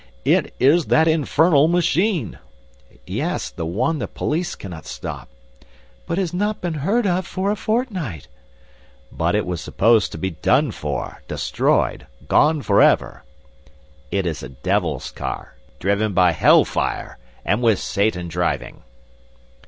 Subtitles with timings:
[0.25, 2.39] "It is that infernal machine."
[3.05, 5.29] "Yes; the one the police cannot stop."
[6.07, 8.27] "But it has not been heard of for a fortnight."
[9.19, 13.23] "It was supposed to be done for, destroyed, gone forever."
[14.09, 18.81] "It is a devil's car, driven by hellfire, and with Satan driving!"